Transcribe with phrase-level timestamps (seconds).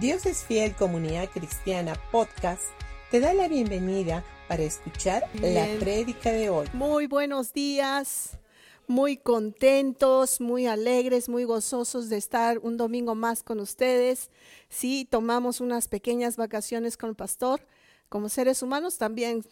[0.00, 2.64] Dios es Fiel Comunidad Cristiana Podcast
[3.10, 6.66] te da la bienvenida para escuchar la prédica de hoy.
[6.74, 8.38] Muy buenos días,
[8.86, 14.30] muy contentos, muy alegres, muy gozosos de estar un domingo más con ustedes.
[14.68, 17.66] Sí, tomamos unas pequeñas vacaciones con el pastor.
[18.10, 19.44] Como seres humanos también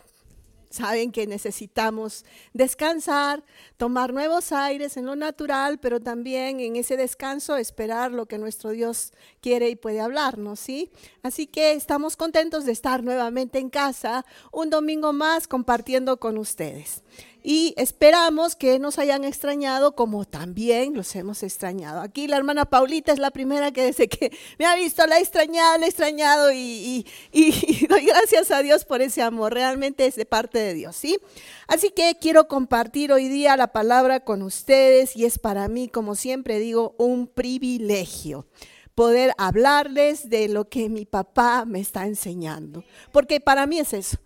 [0.75, 3.43] saben que necesitamos descansar,
[3.77, 8.71] tomar nuevos aires en lo natural, pero también en ese descanso esperar lo que nuestro
[8.71, 10.91] Dios quiere y puede hablarnos, ¿sí?
[11.23, 17.03] Así que estamos contentos de estar nuevamente en casa un domingo más compartiendo con ustedes.
[17.47, 22.01] Y esperamos que nos hayan extrañado como también los hemos extrañado.
[22.01, 25.21] Aquí la hermana Paulita es la primera que desde que me ha visto la he
[25.21, 29.53] extrañado, la he extrañado y, y- doy gracias a Dios por ese amor.
[29.53, 31.19] Realmente es de parte de Dios, ¿sí?
[31.67, 36.15] Así que quiero compartir hoy día la palabra con ustedes y es para mí, como
[36.15, 38.47] siempre digo, un privilegio
[38.95, 42.85] poder hablarles de lo que mi papá me está enseñando.
[43.13, 44.17] Porque para mí es eso.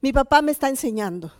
[0.00, 1.32] Mi papá me está enseñando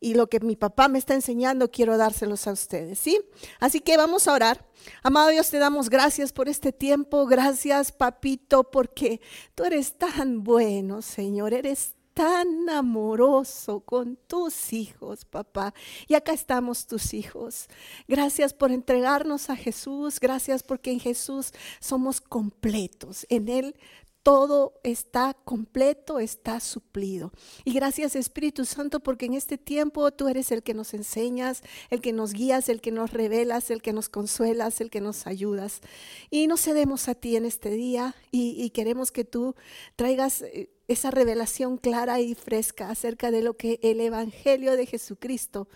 [0.00, 3.20] y lo que mi papá me está enseñando quiero dárselos a ustedes, ¿sí?
[3.60, 4.64] Así que vamos a orar.
[5.02, 9.20] Amado Dios, te damos gracias por este tiempo, gracias papito, porque
[9.54, 15.72] tú eres tan bueno, Señor, eres tan amoroso con tus hijos, papá.
[16.08, 17.68] Y acá estamos tus hijos.
[18.08, 23.76] Gracias por entregarnos a Jesús, gracias porque en Jesús somos completos, en Él
[24.28, 27.32] todo está completo, está suplido.
[27.64, 32.02] Y gracias Espíritu Santo porque en este tiempo tú eres el que nos enseñas, el
[32.02, 35.80] que nos guías, el que nos revelas, el que nos consuelas, el que nos ayudas.
[36.28, 39.54] Y nos cedemos a ti en este día y, y queremos que tú
[39.96, 45.68] traigas eh, esa revelación clara y fresca acerca de lo que el Evangelio de Jesucristo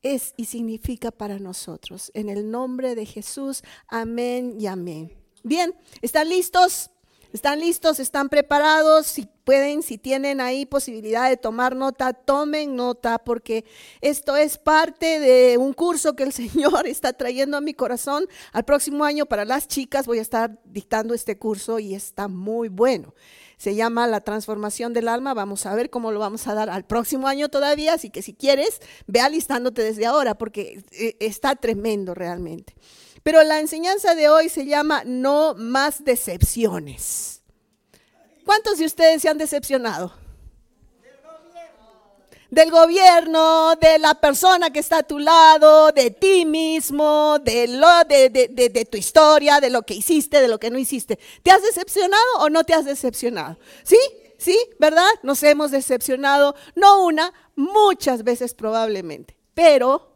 [0.00, 2.10] es y significa para nosotros.
[2.14, 5.12] En el nombre de Jesús, amén y amén.
[5.42, 6.89] Bien, ¿están listos?
[7.32, 8.00] ¿Están listos?
[8.00, 9.06] ¿Están preparados?
[9.06, 13.64] Si pueden, si tienen ahí posibilidad de tomar nota, tomen nota porque
[14.00, 18.26] esto es parte de un curso que el Señor está trayendo a mi corazón.
[18.52, 22.68] Al próximo año para las chicas voy a estar dictando este curso y está muy
[22.68, 23.14] bueno.
[23.60, 25.34] Se llama La transformación del alma.
[25.34, 27.92] Vamos a ver cómo lo vamos a dar al próximo año todavía.
[27.92, 32.74] Así que si quieres, ve alistándote desde ahora porque eh, está tremendo realmente.
[33.22, 37.42] Pero la enseñanza de hoy se llama No más decepciones.
[38.46, 40.14] ¿Cuántos de ustedes se han decepcionado?
[42.50, 48.04] Del gobierno, de la persona que está a tu lado, de ti mismo, de, lo,
[48.04, 51.18] de, tu historia, de lo que hiciste, de lo que no hiciste.
[51.42, 53.56] ¿Te has decepcionado o no te has decepcionado?
[53.84, 53.98] ¿Sí?
[54.36, 54.58] ¿Sí?
[54.78, 55.08] ¿Verdad?
[55.22, 59.36] Nos hemos decepcionado, no una, muchas veces probablemente.
[59.54, 60.10] Pero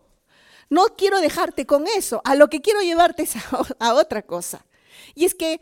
[0.70, 2.20] no quiero dejarte con eso.
[2.24, 3.34] A lo que quiero llevarte es
[3.78, 4.66] a otra cosa.
[5.14, 5.60] Y es que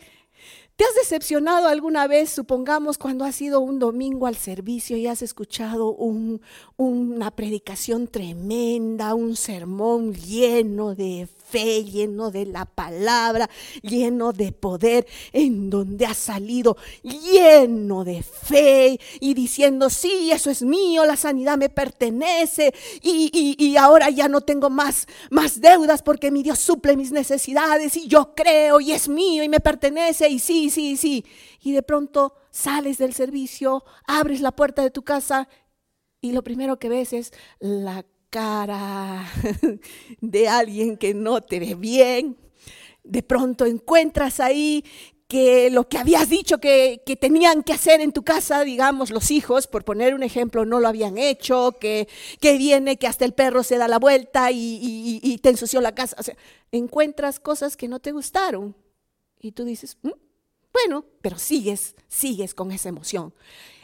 [0.76, 5.22] ¿Te has decepcionado alguna vez, supongamos, cuando has ido un domingo al servicio y has
[5.22, 6.40] escuchado un-
[6.76, 13.48] una predicación tremenda, un sermón lleno de fe, lleno de la palabra,
[13.82, 20.62] lleno de poder, en donde has salido lleno de fe y diciendo, sí, eso es
[20.62, 22.72] mío, la sanidad me pertenece
[23.02, 27.12] y, y- y ahora ya no tengo más, más deudas porque mi Dios suple mis
[27.12, 31.24] necesidades y yo creo y es mío y me pertenece y sí, sí, sí.
[31.60, 35.48] Y de pronto sales del servicio, abres la puerta de tu casa
[36.20, 39.30] y lo primero que ves es la cara
[40.20, 42.36] de alguien que no te ve bien.
[43.04, 44.84] De pronto encuentras ahí
[45.28, 49.66] que lo que habías dicho que, tenían que hacer en tu casa, digamos, los hijos,
[49.66, 52.06] por poner un ejemplo, no lo habían hecho, que,
[52.42, 56.16] viene, que hasta el perro se da la vuelta y te ensució la casa.
[56.18, 56.36] O sea,
[56.70, 58.76] encuentras cosas que no te gustaron
[59.40, 60.10] y tú dices, "Mm,
[60.72, 63.34] bueno, pero sigues, sigues con esa emoción.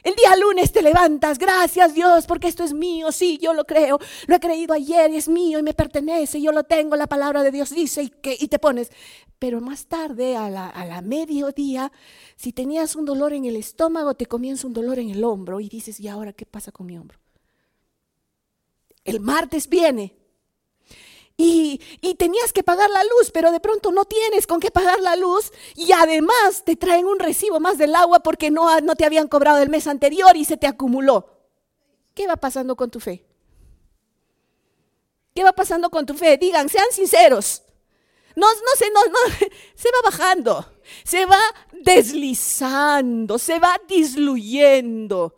[0.03, 3.99] El día lunes te levantas, gracias Dios, porque esto es mío, sí, yo lo creo,
[4.27, 7.51] lo he creído ayer es mío y me pertenece, yo lo tengo, la palabra de
[7.51, 8.91] Dios dice y, que, y te pones.
[9.39, 11.93] Pero más tarde, a la, a la mediodía,
[12.37, 15.69] si tenías un dolor en el estómago, te comienza un dolor en el hombro y
[15.69, 17.19] dices, ¿y ahora qué pasa con mi hombro?
[19.05, 20.17] El martes viene
[21.41, 25.01] y, y tenías que pagar la luz, pero de pronto no tienes con qué pagar
[25.01, 29.05] la luz y además te traen un recibo más del agua porque no, no te
[29.05, 31.39] habían cobrado el mes anterior y se te acumuló.
[32.13, 33.25] ¿Qué va pasando con tu fe?
[35.33, 36.37] ¿Qué va pasando con tu fe?
[36.37, 37.63] Digan, sean sinceros.
[38.35, 39.19] No, no sé, no, no,
[39.77, 40.73] se va bajando,
[41.05, 41.41] se va
[41.71, 45.37] deslizando, se va disluyendo.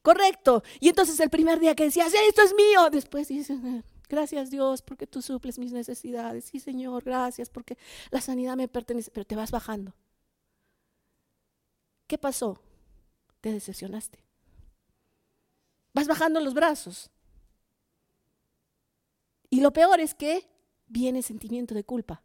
[0.00, 0.62] Correcto.
[0.80, 3.82] Y entonces el primer día que decías, esto es mío, después dices, "Eh,
[4.14, 6.44] gracias Dios porque tú suples mis necesidades.
[6.44, 7.76] Sí, Señor, gracias porque
[8.10, 9.94] la sanidad me pertenece, pero te vas bajando.
[12.06, 12.60] ¿qué pasó?
[13.40, 14.18] Te decepcionaste.
[15.92, 17.10] Vas bajando los brazos.
[19.50, 20.48] Y lo peor es que
[20.86, 22.22] viene sentimiento de culpa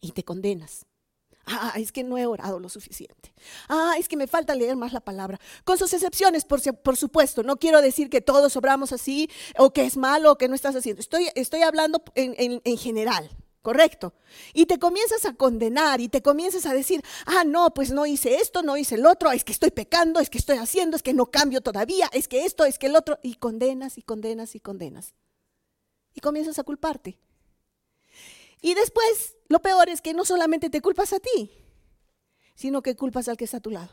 [0.00, 0.86] y te condenas.
[1.46, 3.32] Ah, es que no he orado lo suficiente.
[3.68, 5.40] Ah, es que me falta leer más la palabra.
[5.64, 7.42] Con sus excepciones, por, supuesto.
[7.44, 10.74] No quiero decir que todos obramos así o que es malo o que no estás
[10.74, 11.00] haciendo.
[11.00, 13.30] Estoy, estoy hablando en, en general.
[13.66, 14.14] Correcto.
[14.54, 18.36] Y te comienzas a condenar y te comienzas a decir, ah, no, pues no hice
[18.36, 21.12] esto, no hice el otro, es que estoy pecando, es que estoy haciendo, es que
[21.12, 23.18] no cambio todavía, es que esto, es que el otro.
[23.24, 25.14] Y condenas y condenas y condenas.
[26.14, 27.18] Y comienzas a culparte.
[28.60, 31.50] Y después, lo peor es que no solamente te culpas a ti,
[32.54, 33.90] sino que culpas al que está a tu lado,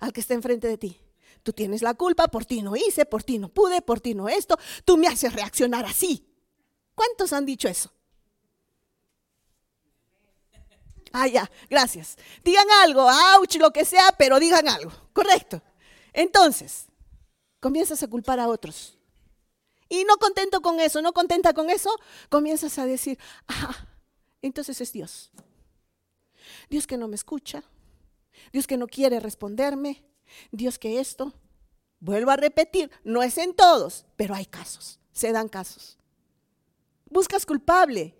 [0.00, 1.00] al que está enfrente de ti.
[1.42, 4.28] Tú tienes la culpa, por ti no hice, por ti no pude, por ti no
[4.28, 6.28] esto, tú me haces reaccionar así.
[6.94, 7.92] ¿Cuántos han dicho eso?
[11.12, 12.16] Ah, ya, gracias.
[12.42, 13.06] Digan algo,
[13.36, 14.92] ouch, lo que sea, pero digan algo.
[15.12, 15.60] Correcto.
[16.12, 16.86] Entonces,
[17.60, 18.98] comienzas a culpar a otros.
[19.92, 21.94] Y no contento con eso, no contenta con eso,
[22.30, 23.88] comienzas a decir, ah,
[24.40, 25.30] entonces es Dios.
[26.70, 27.62] Dios que no me escucha,
[28.54, 30.02] Dios que no quiere responderme,
[30.50, 31.34] Dios que esto,
[32.00, 35.98] vuelvo a repetir, no es en todos, pero hay casos, se dan casos.
[37.10, 38.16] Buscas culpable,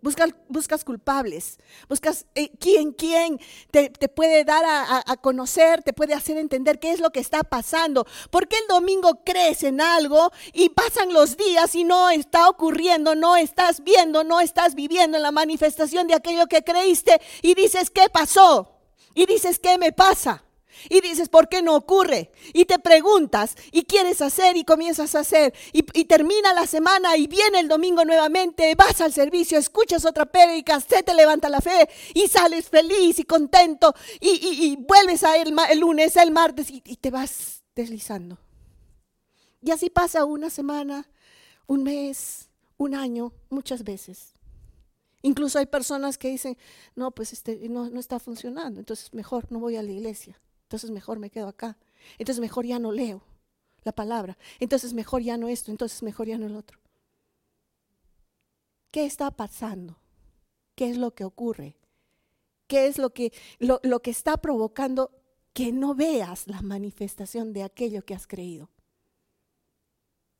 [0.00, 1.58] buscas culpables,
[1.88, 3.40] buscas eh, quién, quién
[3.70, 8.06] te, puede dar a, conocer, te puede hacer entender qué es lo que está pasando.
[8.30, 13.14] ¿Por qué el domingo crees en algo y pasan los días y no está ocurriendo,
[13.14, 17.90] no estás viendo, no estás viviendo en la manifestación de aquello que creíste y dices,
[17.90, 18.74] ¿qué pasó?
[19.14, 20.44] Y dices, ¿qué me pasa?
[20.88, 22.30] Y dices, ¿por qué no ocurre?
[22.52, 25.54] Y te preguntas y quieres hacer y comienzas a hacer.
[25.72, 30.80] Y, termina la semana y viene el domingo nuevamente, vas al servicio, escuchas otra prédica,
[30.80, 35.78] se te levanta la fe y sales feliz y contento y, vuelves a ir el
[35.78, 38.38] lunes, el martes y, y te vas deslizando.
[39.60, 41.08] Y así pasa una semana,
[41.66, 42.48] un mes,
[42.78, 44.34] un año, muchas veces.
[45.22, 46.56] Incluso hay personas que dicen,
[46.94, 50.40] no, pues este, no, no está funcionando, entonces mejor no voy a la iglesia.
[50.68, 51.78] Entonces mejor me quedo acá.
[52.18, 53.22] Entonces mejor ya no leo
[53.84, 54.36] la palabra.
[54.60, 55.70] Entonces mejor ya no esto.
[55.70, 56.78] Entonces mejor ya no el otro.
[58.90, 59.98] ¿Qué está pasando?
[60.74, 61.78] ¿Qué es lo que ocurre?
[62.66, 65.10] ¿Qué es lo que, lo, lo que está provocando
[65.54, 68.68] que no veas la manifestación de aquello que has creído?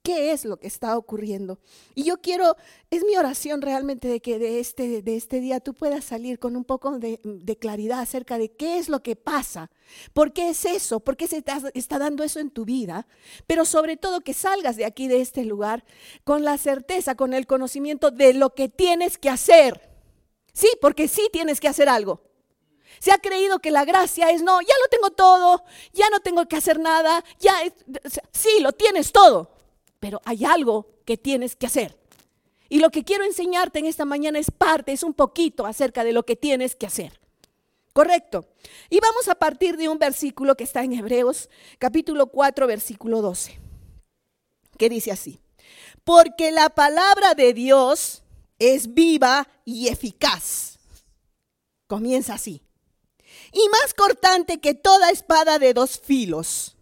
[0.03, 1.59] Qué es lo que está ocurriendo.
[1.95, 2.56] Y yo quiero,
[2.91, 6.56] es mi oración realmente de que de este, de este día tú puedas salir con
[6.56, 7.19] un poco de,
[7.61, 9.71] claridad acerca de qué es lo que pasa,
[10.12, 13.06] por qué es eso, por qué se está, dando eso en tu vida,
[13.47, 15.85] pero sobre todo que salgas de aquí, de este lugar,
[16.25, 19.91] con la certeza, con el conocimiento de lo que tienes que hacer.
[20.53, 22.23] Sí, porque sí tienes que hacer algo.
[22.99, 26.47] Se ha creído que la gracia es, no, ya lo tengo todo, ya no tengo
[26.47, 27.55] que hacer nada, ya,
[28.33, 29.58] sí, lo tienes todo
[30.00, 31.99] pero hay algo que tienes que hacer.
[32.69, 36.12] Y lo que quiero enseñarte en esta mañana es parte, es un poquito acerca de
[36.12, 37.19] lo que tienes que hacer.
[37.93, 38.47] Correcto.
[38.91, 41.49] Y vamos a partir de un versículo que está en Hebreos,
[41.79, 43.59] capítulo 4, versículo 12,
[44.77, 45.41] que dice así,
[46.05, 48.23] porque la palabra de Dios
[48.59, 50.79] es viva y eficaz.
[51.87, 52.62] Comienza así.
[53.53, 56.76] Y más cortante que toda espada de dos filos.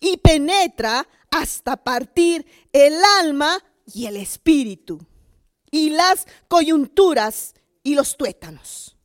[0.00, 5.04] Y penetra hasta partir el alma y el espíritu,
[5.70, 8.96] y las coyunturas y los tuétanos,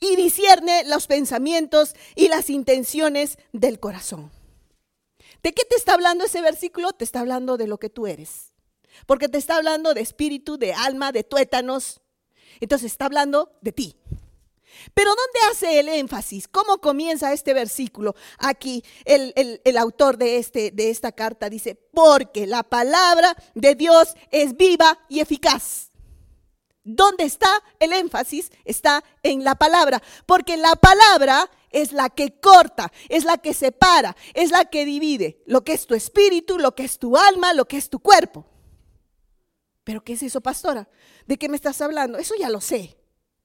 [0.00, 4.30] y discierne los pensamientos y las intenciones del corazón.
[5.42, 6.92] ¿De qué te está hablando ese versículo?
[6.92, 8.52] Te está hablando de lo que tú eres,
[9.06, 12.00] porque te está hablando de espíritu, de alma, de tuétanos.
[12.60, 13.96] Entonces está hablando de ti.
[14.94, 16.48] Pero ¿dónde hace el énfasis?
[16.48, 18.14] ¿Cómo comienza este versículo?
[18.38, 24.56] Aquí el, autor de, este, de esta carta dice, porque la palabra de Dios es
[24.56, 25.90] viva y eficaz.
[26.84, 28.50] ¿Dónde está el énfasis?
[28.64, 34.16] Está en la palabra, porque la palabra es la que corta, es la que separa,
[34.32, 37.66] es la que divide lo que es tu espíritu, lo que es tu alma, lo
[37.66, 38.46] que es tu cuerpo.
[39.84, 40.88] ¿Pero qué es eso, pastora?
[41.26, 42.18] ¿De qué me estás hablando?
[42.18, 42.96] Eso ya lo sé.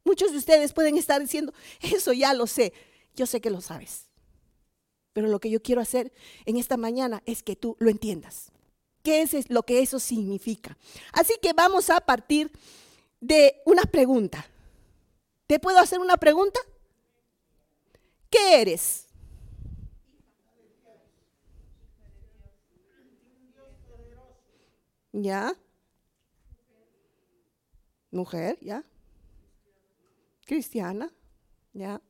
[0.04, 2.74] Muchos de ustedes pueden estar diciendo, eso ya lo sé.
[3.16, 4.10] Yo sé que lo sabes.
[5.14, 6.12] Pero lo que yo quiero hacer
[6.46, 8.52] en esta mañana es que tú lo entiendas.
[9.04, 10.78] ¿Qué es lo que eso significa?
[11.12, 12.52] Así que vamos a partir
[13.20, 14.46] de una pregunta.
[15.46, 16.60] ¿Te puedo hacer una pregunta?
[18.30, 19.08] ¿Qué eres?
[25.12, 25.56] ¿Ya?
[28.10, 28.84] Mujer, ¿ya?
[30.46, 31.14] Cristiana,
[31.74, 32.02] ¿ya?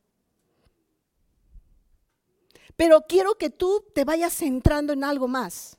[2.76, 5.78] Pero quiero que tú te vayas centrando en algo más.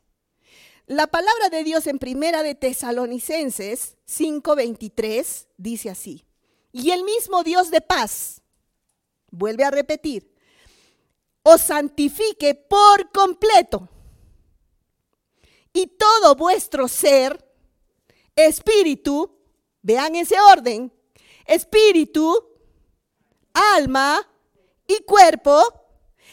[0.88, 6.26] La palabra de Dios en Primera de Tesalonicenses 5:23 dice así:
[6.72, 8.42] "Y el mismo Dios de paz
[9.36, 10.32] vuelve a repetir,
[11.44, 13.88] os santifique por completo.
[15.72, 17.44] Y todo vuestro ser,
[18.36, 19.38] espíritu,
[19.82, 20.92] vean ese orden,
[21.46, 22.48] espíritu,
[23.54, 24.28] alma
[24.88, 25.62] y cuerpo,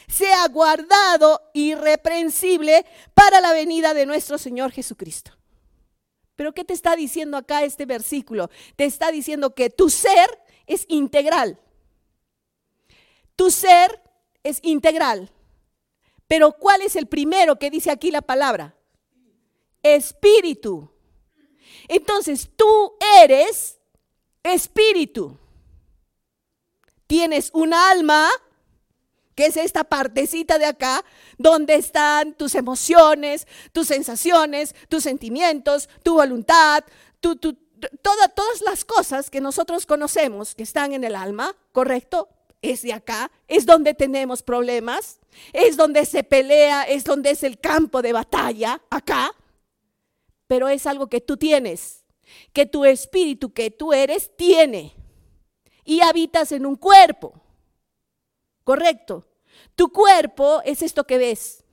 [0.07, 5.31] sea guardado irreprensible para la venida de nuestro Señor Jesucristo.
[6.35, 8.49] Pero ¿qué te está diciendo acá este versículo?
[8.75, 11.59] Te está diciendo que tu ser es integral.
[13.35, 14.01] Tu ser
[14.43, 15.31] es integral.
[16.27, 18.75] Pero ¿cuál es el primero que dice aquí la palabra?
[19.83, 20.91] Espíritu.
[21.87, 23.79] Entonces tú eres
[24.43, 25.37] espíritu.
[27.07, 28.29] Tienes un alma,
[29.35, 31.03] que es esta partecita de acá,
[31.37, 36.83] donde están tus emociones, tus sensaciones, tus sentimientos, tu voluntad,
[37.19, 42.29] todas las cosas que nosotros conocemos que están en el alma, ¿correcto?
[42.63, 45.19] es de acá, es donde tenemos problemas,
[45.51, 49.35] es donde se pelea, es donde es el campo de batalla, acá.
[50.47, 52.02] Pero es algo que tú tienes,
[52.51, 54.95] que tu espíritu, que tú eres, tiene.
[55.83, 57.33] Y habitas en un cuerpo.
[58.63, 59.27] Correcto.
[59.75, 61.63] Tu cuerpo es esto que ves.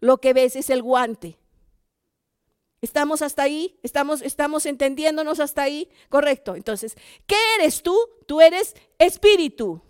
[0.00, 1.38] Lo que ves es el guante.
[2.80, 3.78] ¿Estamos hasta ahí?
[3.84, 5.88] ¿Estamos, ¿Estamos entendiéndonos hasta ahí?
[6.08, 6.56] Correcto.
[6.56, 7.96] Entonces, ¿qué eres tú?
[8.26, 9.80] Tú eres espíritu.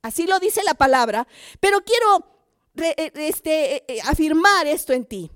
[0.00, 1.28] Así lo dice la palabra.
[1.60, 2.32] Pero quiero
[2.76, 5.30] eh, este, eh, eh, afirmar esto en ti.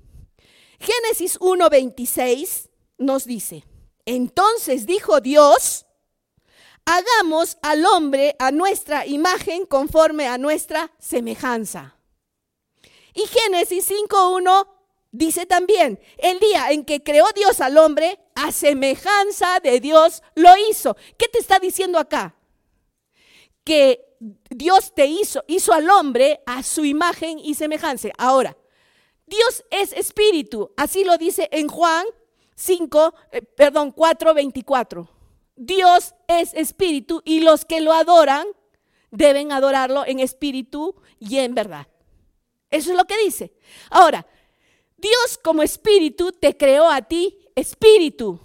[0.81, 3.65] Génesis 1.26 nos dice,
[4.05, 5.87] entonces dijo Dios,
[6.85, 11.97] hagamos al hombre a nuestra imagen conforme a nuestra semejanza.
[13.15, 14.77] Y Génesis 5.1
[15.17, 20.51] Dice también, el día en que creó Dios al hombre, a semejanza de Dios lo
[20.69, 20.95] hizo.
[21.17, 22.37] ¿Qué te está diciendo acá?
[23.65, 24.15] Que
[24.51, 28.09] Dios te hizo, hizo al hombre a su imagen y semejanza.
[28.19, 28.59] Ahora,
[29.27, 32.05] Dios es espíritu, así lo dice en Juan
[32.57, 35.09] 5, eh, perdón, 4, 24.
[35.57, 38.47] Dios es espíritu y los que lo adoran
[39.11, 41.87] deben adorarlo en espíritu y en verdad.
[42.71, 43.53] Eso es lo que dice.
[43.91, 44.27] Ahora,
[44.97, 48.41] Dios como espíritu te creó a ti espíritu.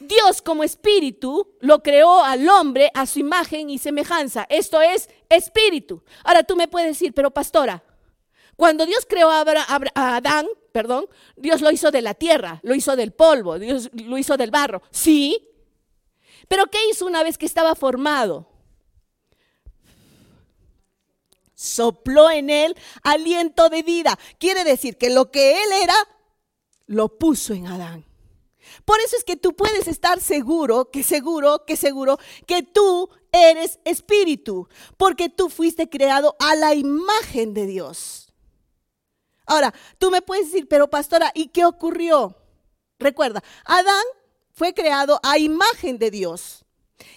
[0.00, 4.46] Dios como espíritu lo creó al hombre a su imagen y semejanza.
[4.48, 6.02] Esto es espíritu.
[6.24, 7.82] Ahora tú me puedes decir, pero pastora,
[8.58, 9.44] cuando Dios creó a,
[9.94, 14.36] Adán, perdón, Dios lo hizo de la tierra, lo hizo del polvo, Dios lo hizo
[14.36, 14.82] del barro.
[14.90, 15.48] Sí.
[16.48, 18.48] Pero ¿qué hizo una vez que estaba formado?
[21.54, 24.18] sopló en él aliento de vida.
[24.40, 25.94] Quiere decir que lo que él era,
[26.86, 28.06] lo puso en Adán.
[28.84, 33.78] Por eso es que tú puedes estar seguro, que seguro, que seguro, que tú eres
[33.84, 38.27] espíritu, porque tú fuiste creado a la imagen de Dios.
[39.48, 42.36] Ahora, tú me puedes decir, pero pastora, ¿y qué ocurrió?
[42.98, 44.04] Recuerda, Adán
[44.52, 46.64] fue creado a imagen de Dios.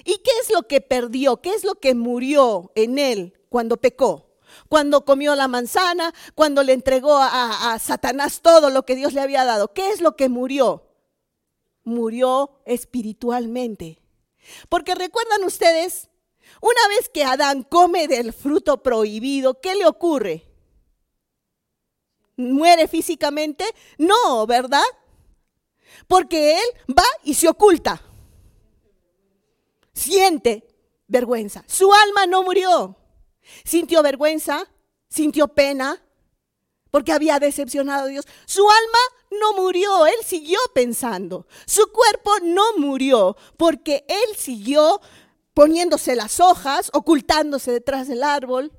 [0.04, 1.42] ¿Y qué es lo que perdió?
[1.42, 4.32] ¿Qué es lo que murió en él cuando pecó?
[4.68, 9.46] cuando comió la manzana, cuando le entregó a, Satanás todo lo que Dios le había
[9.46, 9.74] dado.
[9.74, 10.88] ¿Qué es lo que murió?
[11.84, 14.02] Murió espiritualmente.
[14.70, 16.10] Porque recuerdan ustedes,
[16.62, 20.51] una vez que Adán come del fruto prohibido, ¿qué le ocurre?
[22.38, 23.66] ¿Muere físicamente?
[23.98, 24.84] No, ¿verdad?
[26.08, 28.02] Porque él va y se oculta.
[29.94, 30.68] Siente
[31.08, 31.64] vergüenza.
[31.68, 32.98] Su alma no murió.
[33.64, 34.68] Sintió vergüenza,
[35.10, 36.02] sintió pena,
[36.90, 38.28] porque había decepcionado a Dios.
[38.46, 39.00] Su alma
[39.40, 41.48] no murió, él siguió pensando.
[41.66, 45.02] Su cuerpo no murió, porque él siguió
[45.54, 48.72] poniéndose las hojas, ocultándose detrás del árbol.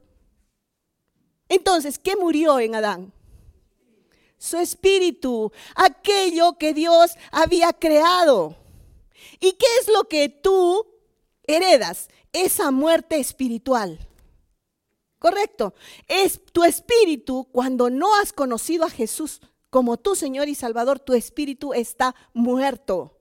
[1.49, 3.13] Entonces, ¿qué murió en Adán?
[4.43, 8.57] Su espíritu, aquello que Dios había creado.
[9.39, 10.85] ¿Y qué es lo que tú
[11.45, 12.09] heredas?
[12.33, 14.01] Esa muerte espiritual.
[15.21, 15.75] Correcto.
[16.09, 21.15] Es tu espíritu, cuando no has conocido a Jesús como tu Señor y Salvador, tu
[21.15, 23.21] espíritu está muerto.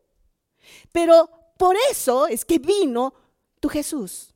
[0.91, 3.13] Pero por eso es que vino
[3.59, 4.33] tu Jesús.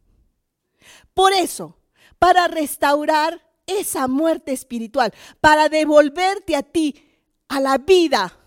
[1.15, 1.79] Por eso,
[2.19, 7.03] para restaurar esa muerte espiritual, para devolverte a ti
[7.47, 8.37] a la vida,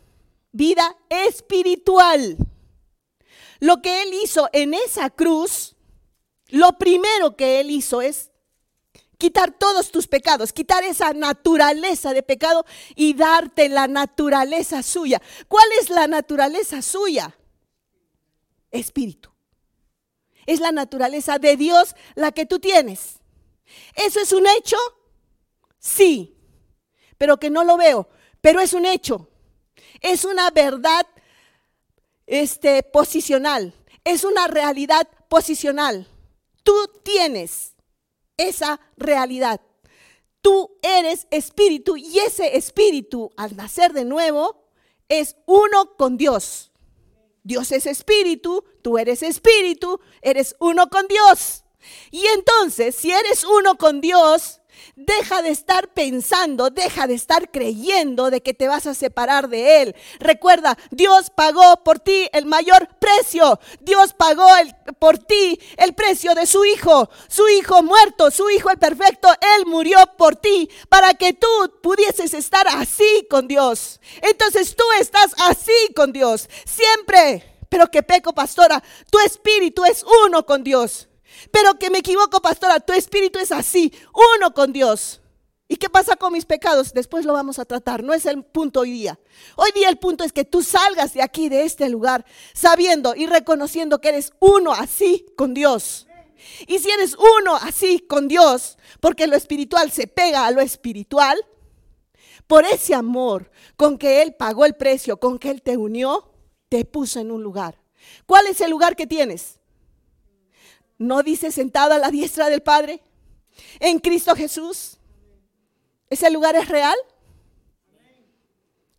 [0.52, 2.36] vida espiritual.
[3.60, 5.76] Lo que Él hizo en esa cruz,
[6.48, 8.30] lo primero que Él hizo es
[9.18, 15.20] quitar todos tus pecados, quitar esa naturaleza de pecado y darte la naturaleza suya.
[15.48, 17.36] ¿Cuál es la naturaleza suya?
[18.70, 19.30] Espíritu.
[20.46, 23.18] Es la naturaleza de Dios la que tú tienes.
[23.94, 24.76] ¿Eso es un hecho?
[25.78, 26.36] Sí,
[27.16, 28.08] pero que no lo veo,
[28.40, 29.28] pero es un hecho.
[30.00, 31.06] Es una verdad
[32.26, 36.06] este, posicional, es una realidad posicional.
[36.62, 37.74] Tú tienes
[38.36, 39.60] esa realidad.
[40.40, 44.68] Tú eres espíritu y ese espíritu al nacer de nuevo
[45.08, 46.70] es uno con Dios.
[47.42, 51.64] Dios es espíritu, tú eres espíritu, eres uno con Dios.
[52.10, 54.57] Y entonces, si eres uno con Dios,
[54.96, 59.82] Deja de estar pensando, deja de estar creyendo de que te vas a separar de
[59.82, 59.96] Él.
[60.18, 63.60] Recuerda, Dios pagó por ti el mayor precio.
[63.80, 64.48] Dios pagó
[64.98, 67.08] por ti el precio de su Hijo.
[67.28, 71.48] Su Hijo muerto, su Hijo el perfecto, Él murió por ti para que tú
[71.82, 74.00] pudieses estar así con Dios.
[74.22, 76.48] Entonces tú estás así con Dios.
[76.64, 77.54] Siempre.
[77.68, 81.07] Pero que peco, pastora, tu espíritu es uno con Dios.
[81.50, 83.92] Pero que me equivoco, pastora, tu espíritu es así,
[84.36, 85.20] uno con Dios.
[85.70, 86.94] ¿Y qué pasa con mis pecados?
[86.94, 89.20] Después lo vamos a tratar, no es el punto hoy día.
[89.54, 93.26] Hoy día el punto es que tú salgas de aquí, de este lugar, sabiendo y
[93.26, 96.06] reconociendo que eres uno así con Dios.
[96.66, 101.38] Y si eres uno así con Dios, porque lo espiritual se pega a lo espiritual,
[102.46, 106.32] por ese amor con que Él pagó el precio, con que Él te unió,
[106.70, 107.78] te puso en un lugar.
[108.26, 109.57] ¿Cuál es el lugar que tienes?
[110.98, 113.00] ¿No dice sentado a la diestra del Padre?
[113.80, 114.98] En Cristo Jesús.
[116.10, 116.96] ¿Ese lugar es real?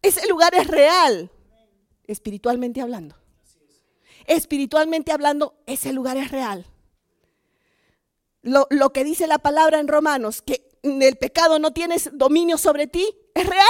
[0.01, 1.29] Ese lugar es real,
[2.07, 3.15] espiritualmente hablando.
[4.25, 6.65] Espiritualmente hablando, ese lugar es real.
[8.41, 12.87] Lo, lo, que dice la palabra en Romanos, que el pecado no tiene dominio sobre
[12.87, 13.67] ti, es real.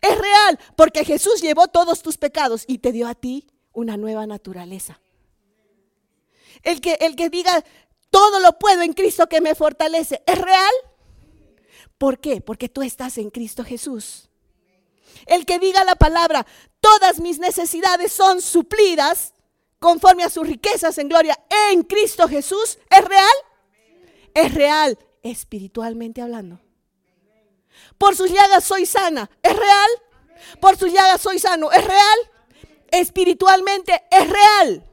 [0.00, 4.26] Es real, porque Jesús llevó todos tus pecados y te dio a ti una nueva
[4.26, 5.00] naturaleza.
[6.62, 7.64] El que, el que diga,
[8.10, 10.72] todo lo puedo en Cristo que me fortalece, ¿es real?
[11.98, 12.40] ¿Por qué?
[12.40, 14.28] Porque tú estás en Cristo Jesús.
[15.26, 16.46] El que diga la palabra,
[16.80, 19.34] todas mis necesidades son suplidas
[19.78, 21.38] conforme a sus riquezas en gloria
[21.70, 23.34] en Cristo Jesús, ¿es real?
[24.34, 26.60] Es real, espiritualmente hablando.
[27.96, 29.90] Por sus llagas soy sana, ¿es real?
[30.60, 32.18] Por sus llagas soy sano, ¿es real?
[32.90, 34.87] Espiritualmente es real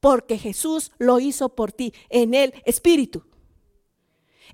[0.00, 3.24] porque Jesús lo hizo por ti en el Espíritu.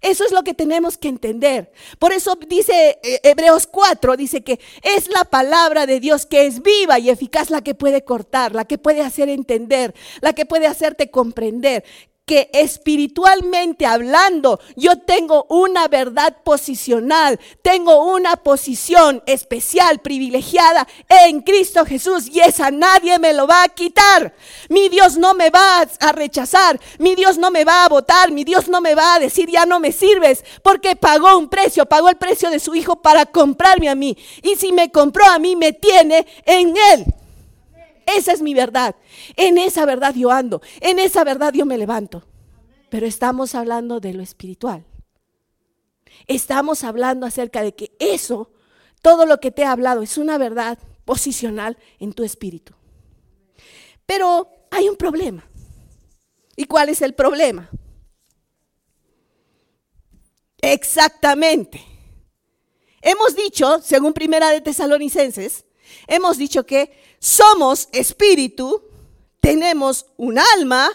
[0.00, 1.72] Eso es lo que tenemos que entender.
[1.98, 6.62] Por eso dice eh, Hebreos 4, dice que es la palabra de Dios que es
[6.62, 10.66] viva y eficaz la que puede cortar, la que puede hacer entender, la que puede
[10.66, 11.84] hacerte comprender
[12.26, 21.84] que espiritualmente hablando yo tengo una verdad posicional, tengo una posición especial, privilegiada en Cristo
[21.84, 24.34] Jesús y esa nadie me lo va a quitar.
[24.70, 28.44] Mi Dios no me va a rechazar, mi Dios no me va a votar, mi
[28.44, 32.08] Dios no me va a decir ya no me sirves porque pagó un precio, pagó
[32.08, 35.56] el precio de su hijo para comprarme a mí y si me compró a mí
[35.56, 37.04] me tiene en él.
[38.06, 38.96] Esa es mi verdad.
[39.36, 40.62] En esa verdad yo ando.
[40.80, 42.24] En esa verdad yo me levanto.
[42.90, 44.84] Pero estamos hablando de lo espiritual.
[46.26, 48.50] Estamos hablando acerca de que eso,
[49.02, 52.74] todo lo que te he hablado, es una verdad posicional en tu espíritu.
[54.06, 55.44] Pero hay un problema.
[56.56, 57.68] ¿Y cuál es el problema?
[60.60, 61.84] Exactamente.
[63.02, 65.66] Hemos dicho, según Primera de Tesalonicenses,
[66.06, 68.82] hemos dicho que somos espíritu,
[69.40, 70.90] tenemos un alma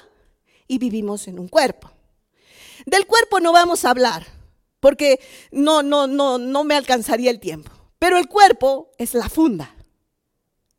[0.68, 1.92] y vivimos en un cuerpo.
[2.86, 4.26] Del cuerpo no vamos a hablar,
[4.80, 5.20] porque
[5.52, 7.72] no, no, no, no me alcanzaría el tiempo.
[8.00, 9.76] Pero el cuerpo es la funda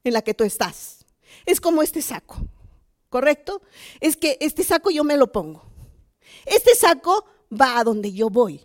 [0.05, 1.05] en la que tú estás.
[1.45, 2.37] Es como este saco,
[3.09, 3.61] ¿correcto?
[4.01, 5.63] Es que este saco yo me lo pongo.
[6.47, 8.65] Este saco va a donde yo voy.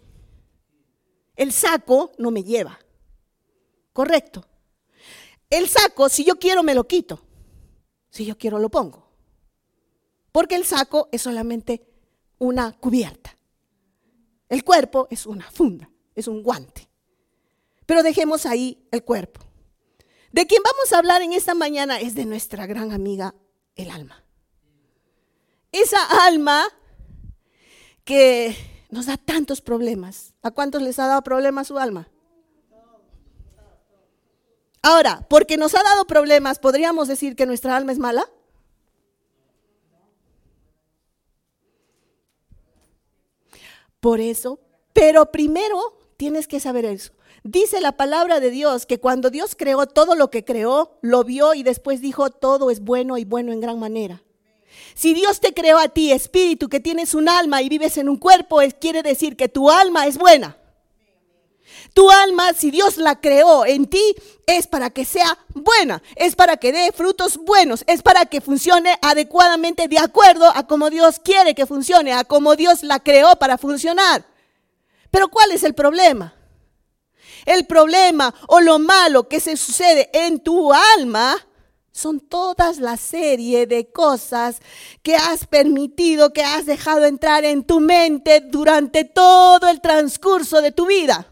[1.35, 2.79] El saco no me lleva,
[3.91, 4.45] ¿correcto?
[5.55, 7.21] El saco, si yo quiero, me lo quito.
[8.09, 9.07] Si yo quiero, lo pongo.
[10.33, 11.87] Porque el saco es solamente
[12.39, 13.33] una cubierta.
[14.49, 16.89] El cuerpo es una funda, es un guante.
[17.85, 19.39] Pero dejemos ahí el cuerpo.
[20.33, 23.33] De quien vamos a hablar en esta mañana es de nuestra gran amiga,
[23.77, 24.25] el alma.
[25.71, 26.65] Esa alma
[28.03, 28.57] que
[28.89, 30.33] nos da tantos problemas.
[30.41, 32.09] ¿A cuántos les ha dado problemas su alma?
[34.87, 38.29] Ahora, porque nos ha dado problemas, ¿podríamos decir que nuestra alma es mala?
[43.99, 44.59] Por eso,
[44.93, 47.13] pero primero tienes que saber eso.
[47.43, 51.55] Dice la palabra de Dios que cuando Dios creó todo lo que creó, lo vio
[51.55, 54.21] y después dijo, todo es bueno y bueno en gran manera.
[54.93, 58.17] Si Dios te creó a ti, espíritu, que tienes un alma y vives en un
[58.17, 60.59] cuerpo, quiere decir que tu alma es buena.
[61.95, 64.15] Tu alma, si Dios la creó en ti,
[64.47, 68.99] es para que sea buena, es para que dé frutos buenos, es para que funcione
[69.01, 73.57] adecuadamente de acuerdo a como Dios quiere que funcione, a como Dios la creó para
[73.57, 74.25] funcionar.
[75.09, 76.33] Pero ¿cuál es el problema?
[77.45, 81.47] El problema o lo malo que se sucede en tu alma
[81.93, 84.57] son todas la serie de cosas
[85.01, 90.73] que has permitido, que has dejado entrar en tu mente durante todo el transcurso de
[90.73, 91.31] tu vida.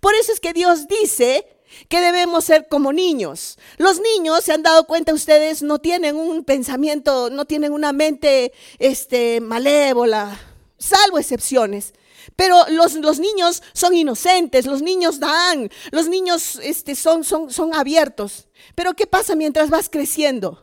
[0.00, 1.46] Por eso es que Dios dice
[1.88, 3.58] que debemos ser como niños.
[3.78, 8.52] Los niños, se han dado cuenta ustedes, no tienen un pensamiento, no tienen una mente
[8.78, 10.38] este, malévola,
[10.78, 11.94] salvo excepciones.
[12.36, 17.74] Pero los, los, niños son inocentes, los niños dan, los niños este, son, son, son
[17.74, 18.48] abiertos.
[18.74, 20.62] Pero ¿qué pasa mientras vas creciendo?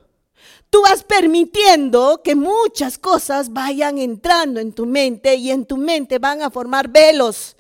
[0.70, 6.20] Tú vas permitiendo que muchas cosas vayan entrando en tu mente y en tu mente
[6.20, 7.57] van a formar velos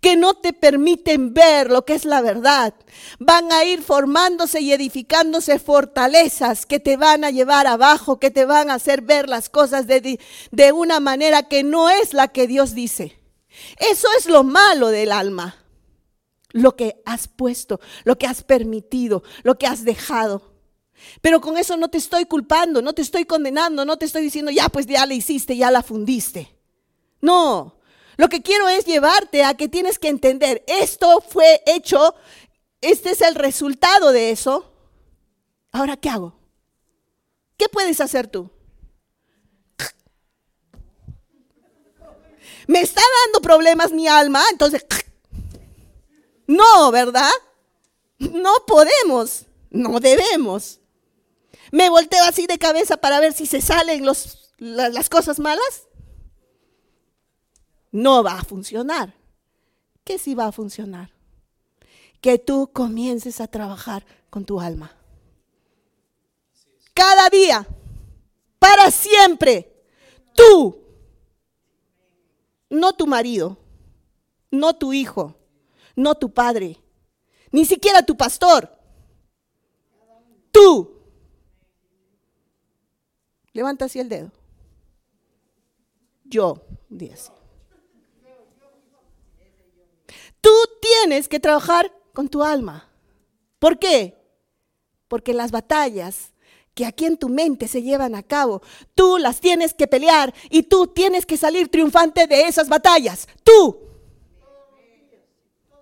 [0.00, 2.74] que no te permiten ver lo que es la verdad.
[3.18, 8.44] Van a ir formándose y edificándose fortalezas que te van a llevar abajo, que te
[8.44, 10.18] van a hacer ver las cosas de,
[10.50, 13.18] de una manera que no es la que Dios dice.
[13.78, 15.56] Eso es lo malo del alma.
[16.52, 20.50] Lo que has puesto, lo que has permitido, lo que has dejado.
[21.20, 24.50] Pero con eso no te estoy culpando, no te estoy condenando, no te estoy diciendo,
[24.50, 26.56] ya pues ya la hiciste, ya la fundiste.
[27.20, 27.79] No,
[28.20, 32.14] lo que quiero es llevarte a que tienes que entender, esto fue hecho,
[32.82, 34.74] este es el resultado de eso.
[35.72, 36.38] Ahora, ¿qué hago?
[37.56, 38.50] ¿Qué puedes hacer tú?
[42.66, 44.84] Me está dando problemas mi alma, entonces...
[46.46, 47.32] No, ¿verdad?
[48.18, 50.80] No podemos, no debemos.
[51.70, 55.84] Me volteo así de cabeza para ver si se salen los, las cosas malas
[57.92, 59.14] no va a funcionar.
[60.04, 61.10] ¿Qué sí va a funcionar?
[62.20, 64.96] Que tú comiences a trabajar con tu alma.
[66.94, 67.66] Cada día,
[68.58, 69.84] para siempre,
[70.34, 70.78] tú,
[72.68, 73.56] no tu marido,
[74.50, 75.36] no tu hijo,
[75.96, 76.78] no tu padre,
[77.52, 78.70] ni siquiera tu pastor,
[80.50, 80.98] tú.
[83.52, 84.30] Levanta así el dedo.
[86.24, 87.39] Yo, dice.
[90.40, 90.50] Tú
[90.80, 92.88] tienes que trabajar con tu alma.
[93.58, 94.16] ¿Por qué?
[95.08, 96.32] Porque las batallas
[96.74, 98.62] que aquí en tu mente se llevan a cabo,
[98.94, 103.28] tú las tienes que pelear y tú tienes que salir triunfante de esas batallas.
[103.44, 103.78] Tú.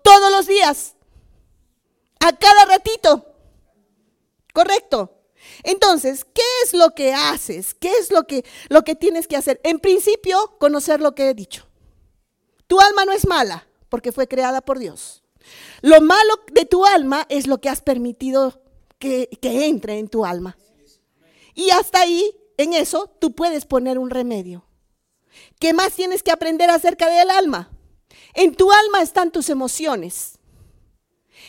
[0.03, 0.95] Todos los días.
[2.21, 3.27] A cada ratito.
[4.53, 5.15] Correcto.
[5.63, 7.75] Entonces, ¿qué es lo que haces?
[7.75, 9.61] ¿Qué es lo que, lo que tienes que hacer?
[9.63, 11.69] En principio, conocer lo que he dicho.
[12.67, 15.23] Tu alma no es mala porque fue creada por Dios.
[15.83, 18.61] Lo malo de tu alma es lo que has permitido
[18.99, 20.57] que, entre en tu alma.
[21.55, 24.65] Y hasta ahí, en eso, tú puedes poner un remedio.
[25.59, 27.71] ¿Qué más tienes que aprender acerca del alma?
[28.35, 30.39] En tu alma están tus emociones,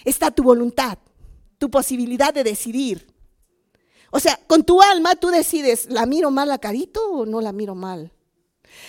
[0.05, 0.97] está tu voluntad,
[1.57, 3.13] tu posibilidad de decidir.
[4.11, 7.51] O sea, con tu alma tú decides, ¿la miro mal a Carito o no la
[7.51, 8.11] miro mal?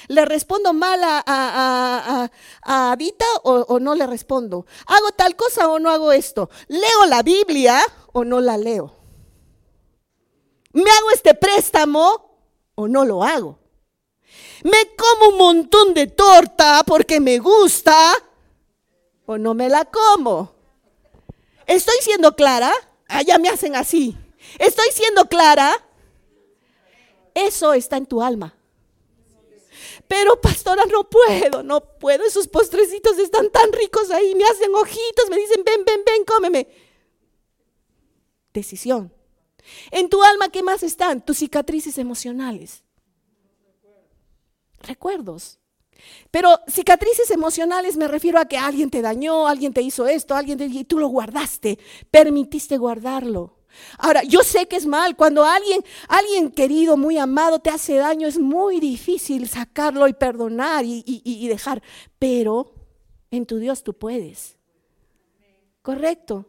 [0.08, 2.30] ¿Le respondo mal a, a,
[2.62, 4.66] a, Adita o, o, no le respondo?
[4.86, 6.50] ¿Hago tal cosa o no hago esto?
[6.68, 7.80] ¿Leo la Biblia
[8.12, 8.96] o no la leo?
[10.72, 12.38] ¿Me hago este préstamo
[12.74, 13.58] o no lo hago?
[14.62, 18.12] ¿Me como un montón de torta porque me gusta
[19.26, 20.52] o no me la como?
[21.66, 22.72] ¿Estoy siendo clara?
[23.08, 24.16] Ah, ya me hacen así.
[24.58, 25.72] ¿Estoy siendo clara?
[27.34, 28.54] Eso está en tu alma.
[30.10, 32.24] Pero pastora, no puedo, no puedo.
[32.24, 36.66] Esos postrecitos están tan ricos ahí, me hacen ojitos, me dicen, ven, ven, ven, cómeme.
[38.52, 39.14] Decisión.
[39.92, 41.24] En tu alma, ¿qué más están?
[41.24, 42.82] Tus cicatrices emocionales.
[44.82, 45.60] Recuerdos.
[46.32, 50.58] Pero cicatrices emocionales me refiero a que alguien te dañó, alguien te hizo esto, alguien
[50.58, 51.78] te y tú lo guardaste,
[52.10, 53.59] permitiste guardarlo.
[53.98, 55.16] Ahora, yo sé que es mal.
[55.16, 60.84] Cuando alguien, alguien querido, muy amado, te hace daño, es muy difícil sacarlo y perdonar
[60.84, 61.82] y, dejar.
[62.18, 62.74] Pero
[63.30, 64.56] en tu Dios tú puedes.
[65.82, 66.46] Correcto.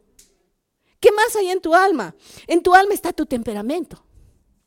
[0.99, 2.15] ¿Qué más hay en tu alma?
[2.47, 4.03] En tu alma está tu temperamento.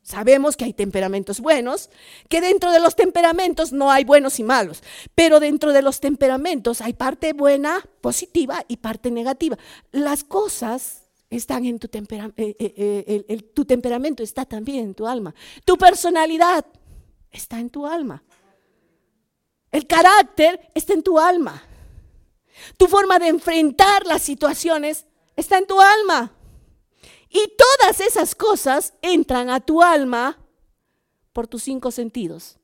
[0.02, 1.88] Sabemos que hay temperamentos buenos,
[2.28, 4.82] que dentro de los temperamentos no hay buenos y malos,
[5.14, 9.56] pero dentro de los temperamentos hay parte buena, positiva y parte negativa.
[9.92, 11.03] Las cosas
[11.36, 15.34] están en tu temperamento, eh, eh, eh, tu temperamento está también en tu alma.
[15.64, 16.64] Tu personalidad
[17.30, 18.22] está en tu alma.
[19.70, 21.62] El carácter está en tu alma.
[22.76, 26.32] Tu forma de enfrentar las situaciones está en tu alma.
[27.28, 30.38] Y todas esas cosas entran a tu alma
[31.32, 32.58] por tus cinco sentidos.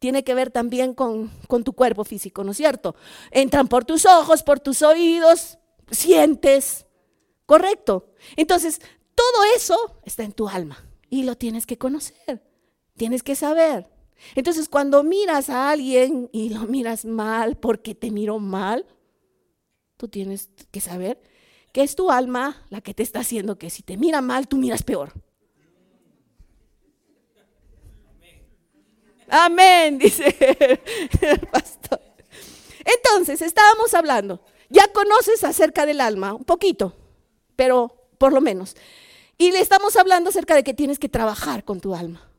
[0.00, 2.96] Tiene que ver también con, con, tu cuerpo físico, ¿no es cierto?
[3.30, 5.58] Entran por tus ojos, por tus oídos,
[5.90, 6.87] sientes.
[7.48, 8.12] Correcto.
[8.36, 8.78] Entonces,
[9.14, 12.42] todo eso está en tu alma y lo tienes que conocer,
[12.94, 13.90] tienes que saber.
[14.34, 18.84] Entonces, cuando miras a alguien y lo miras mal porque te miró mal,
[19.96, 21.22] tú tienes que saber
[21.72, 24.58] que es tu alma la que te está haciendo que si te mira mal, tú
[24.58, 25.14] miras peor.
[29.26, 30.36] Amén, dice
[31.22, 32.02] el pastor.
[32.84, 37.07] Entonces, estábamos hablando, ya conoces acerca del alma, un poquito,
[37.58, 38.76] pero por lo menos.
[39.36, 42.30] Y le estamos hablando acerca de que tienes que trabajar con tu alma.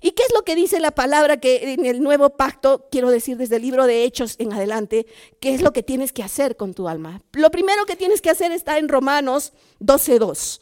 [0.00, 3.36] ¿Y qué es lo que dice la palabra que en el nuevo pacto, quiero decir
[3.36, 5.06] desde el libro de Hechos en adelante,
[5.40, 7.22] qué es lo que tienes que hacer con tu alma?
[7.32, 10.60] Lo primero que tienes que hacer está en Romanos 12.2.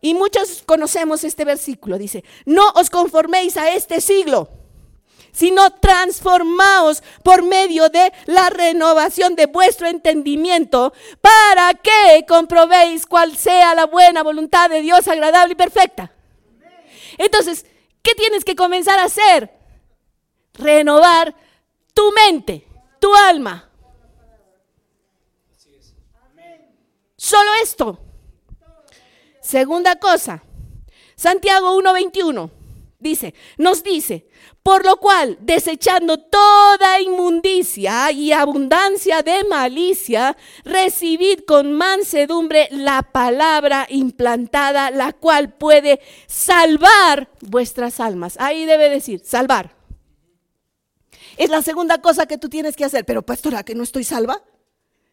[0.00, 4.48] Y muchos conocemos este versículo, dice, no os conforméis a este siglo,
[5.36, 13.74] sino transformaos por medio de la renovación de vuestro entendimiento para que comprobéis cuál sea
[13.74, 16.10] la buena voluntad de Dios agradable y perfecta.
[17.18, 17.66] Entonces,
[18.06, 19.50] ¿Qué tienes que comenzar a hacer?
[20.54, 21.34] Renovar
[21.92, 22.64] tu mente,
[23.00, 23.68] tu alma.
[27.16, 27.98] Solo esto.
[29.40, 30.40] Segunda cosa,
[31.16, 32.48] Santiago 1.21
[32.98, 34.28] dice, nos dice,
[34.62, 43.86] por lo cual, desechando toda inmundicia y abundancia de malicia, recibid con mansedumbre la palabra
[43.90, 48.36] implantada, la cual puede salvar vuestras almas.
[48.38, 49.76] Ahí debe decir, salvar.
[51.36, 53.04] Es la segunda cosa que tú tienes que hacer.
[53.04, 54.42] Pero pastora, que no estoy salva.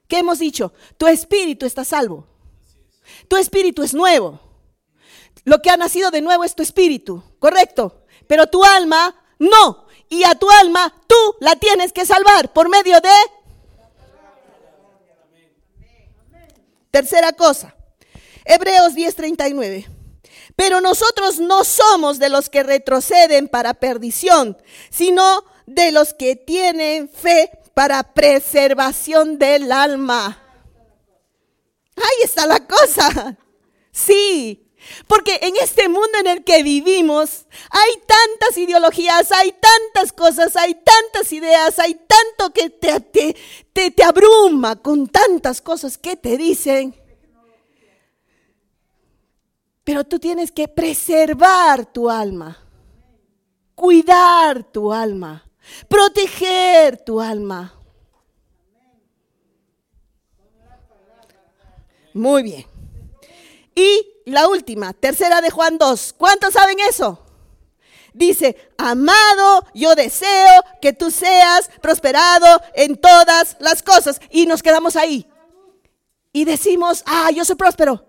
[0.07, 0.73] ¿Qué hemos dicho?
[0.97, 2.27] Tu espíritu está salvo.
[3.27, 4.39] Tu espíritu es nuevo.
[5.45, 8.05] Lo que ha nacido de nuevo es tu espíritu, correcto.
[8.27, 9.87] Pero tu alma no.
[10.09, 13.09] Y a tu alma tú la tienes que salvar por medio de...
[16.91, 17.75] Tercera cosa.
[18.45, 19.87] Hebreos 10:39.
[20.55, 24.57] Pero nosotros no somos de los que retroceden para perdición,
[24.91, 30.39] sino de los que tienen fe para preservación del alma.
[31.95, 33.37] Ahí está la cosa.
[33.91, 34.62] Sí,
[35.07, 40.75] porque en este mundo en el que vivimos hay tantas ideologías, hay tantas cosas, hay
[40.75, 46.95] tantas ideas, hay tanto que te, te, te, abruma con tantas cosas que te dicen.
[49.83, 52.57] Pero tú tienes que preservar tu alma,
[53.75, 55.45] cuidar tu alma,
[55.87, 57.79] proteger tu alma.
[62.13, 62.65] Muy bien.
[63.75, 66.15] Y la última, tercera de Juan 2.
[66.17, 67.19] ¿Cuántos saben eso?
[68.13, 74.21] Dice, amado, yo deseo que tú seas prosperado en todas las cosas.
[74.29, 75.27] Y nos quedamos ahí.
[76.31, 78.05] Y decimos, ah, yo soy próspero.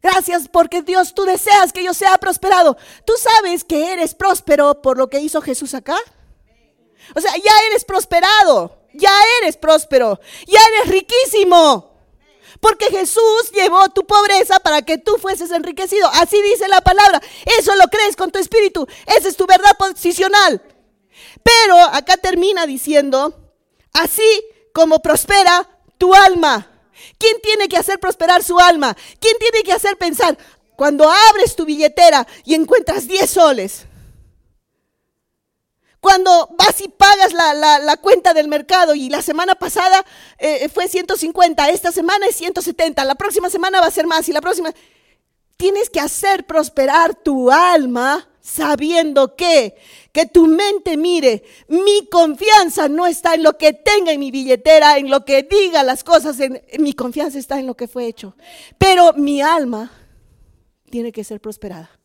[0.00, 2.76] Gracias porque Dios, tú deseas que yo sea prosperado.
[3.04, 5.96] ¿Tú sabes que eres próspero por lo que hizo Jesús acá?
[7.14, 11.87] O sea, ya eres prosperado, ya eres próspero, ya eres riquísimo.
[12.60, 16.08] Porque Jesús llevó tu pobreza para que tú fueses enriquecido.
[16.14, 17.20] Así dice la palabra.
[17.58, 18.86] Eso lo crees con tu espíritu.
[19.06, 20.60] Esa es tu verdad posicional.
[21.42, 23.34] Pero acá termina diciendo,
[23.92, 25.68] así como prospera
[25.98, 26.70] tu alma.
[27.18, 28.96] ¿Quién tiene que hacer prosperar su alma?
[29.20, 30.36] ¿Quién tiene que hacer pensar?
[30.76, 33.86] Cuando abres tu billetera y encuentras 10 soles,
[36.00, 40.04] cuando vas y pagas la, cuenta del mercado y la semana pasada
[40.38, 44.32] eh, fue 150, esta semana es 170, la próxima semana va a ser más y
[44.32, 44.72] la próxima...
[45.56, 49.76] Tienes que hacer prosperar tu alma sabiendo que,
[50.12, 54.98] que tu mente mire, mi confianza no está en lo que tenga en mi billetera,
[54.98, 56.36] en lo que diga las cosas,
[56.78, 58.36] mi confianza está en lo que fue hecho.
[58.78, 59.90] Pero mi alma
[60.90, 61.97] tiene que ser prosperada.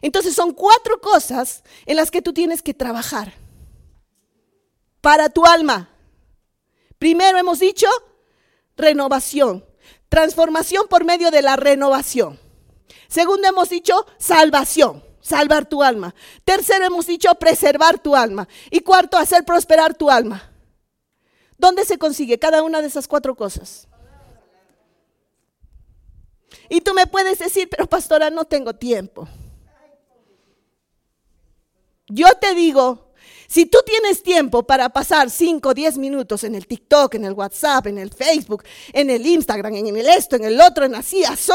[0.00, 3.32] Entonces son cuatro cosas en las que tú tienes que trabajar
[5.00, 5.88] para tu alma.
[6.98, 7.86] Primero hemos dicho
[8.76, 9.64] renovación,
[10.08, 12.38] transformación por medio de la renovación.
[13.08, 16.14] Segundo hemos dicho salvación, salvar tu alma.
[16.44, 18.48] Tercero, hemos dicho preservar tu alma.
[18.70, 20.50] Y cuarto, hacer prosperar tu alma.
[21.56, 23.88] ¿Dónde se consigue cada una de esas cuatro cosas?
[26.68, 29.28] Y tú me puedes decir, pero pastora, no tengo tiempo.
[32.08, 33.08] Yo te digo,
[33.48, 37.32] si tú tienes tiempo para pasar 5 o 10 minutos en el TikTok, en el
[37.32, 41.22] WhatsApp, en el Facebook, en el Instagram, en el esto, en el otro, en así,
[41.22, 41.54] eso,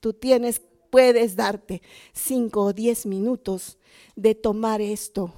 [0.00, 1.80] tú tienes, puedes darte
[2.12, 3.78] 5 o 10 minutos
[4.16, 5.32] de tomar esto.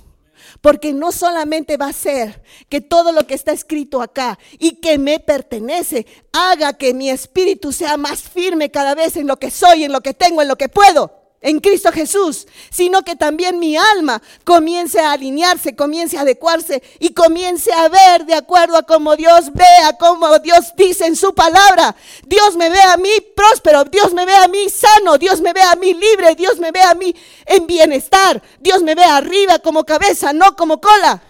[0.60, 4.98] Porque no solamente va a ser que todo lo que está escrito acá y que
[4.98, 9.84] me pertenece haga que mi espíritu sea más firme cada vez en lo que soy,
[9.84, 13.76] en lo que tengo, en lo que puedo en Cristo Jesús, sino que también mi
[13.76, 19.16] alma comience a alinearse, comience a adecuarse y comience a ver de acuerdo a como
[19.16, 21.94] Dios vea, como Dios dice en su palabra.
[22.26, 25.62] Dios me ve a mí próspero, Dios me ve a mí sano, Dios me ve
[25.62, 29.84] a mí libre, Dios me ve a mí en bienestar, Dios me ve arriba como
[29.84, 31.22] cabeza, no como cola.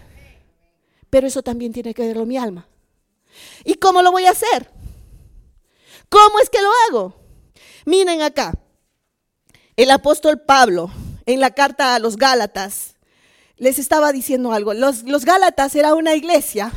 [1.11, 2.69] Pero eso también tiene que verlo mi alma.
[3.65, 4.71] ¿Y cómo lo voy a hacer?
[6.09, 7.15] ¿Cómo es que lo hago?
[7.85, 8.53] Miren acá.
[9.77, 10.91] El apóstol Pablo,
[11.27, 12.95] en la carta a los Gálatas,
[13.59, 14.73] les estaba diciendo algo.
[14.73, 16.73] Los, Gálatas era una iglesia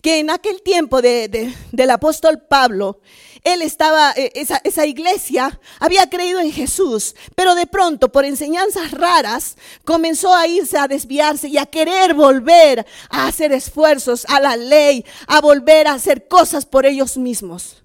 [0.00, 3.00] que en aquel tiempo del apóstol Pablo,
[3.42, 8.92] él estaba, eh, esa, esa, iglesia había creído en Jesús, pero de pronto por enseñanzas
[8.92, 14.56] raras comenzó a irse a desviarse y a querer volver a hacer esfuerzos a la
[14.56, 17.79] ley, a volver a hacer cosas por ellos mismos.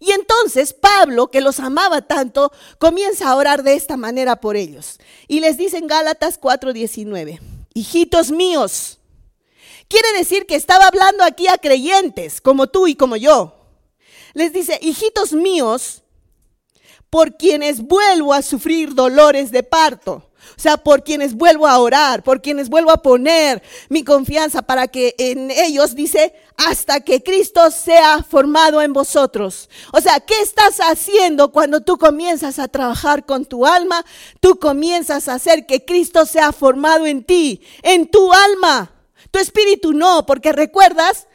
[0.00, 4.98] Y entonces Pablo, que los amaba tanto, comienza a orar de esta manera por ellos.
[5.28, 7.38] Y les dice en Gálatas 4:19,
[7.74, 8.98] hijitos míos,
[9.88, 13.56] quiere decir que estaba hablando aquí a creyentes, como tú y como yo.
[14.32, 16.02] Les dice, hijitos míos,
[17.10, 22.22] por quienes vuelvo a sufrir dolores de parto o sea, por quienes vuelvo a orar,
[22.22, 27.70] por quienes vuelvo a poner mi confianza para que en ellos, dice, hasta que Cristo
[27.70, 29.70] sea formado en vosotros.
[29.92, 34.04] O sea, ¿qué estás haciendo cuando tú comienzas a trabajar con tu alma?
[34.40, 38.92] Tú comienzas a hacer que Cristo sea formado en ti, en tu alma.
[39.30, 41.26] Tu espíritu no, porque recuerdas,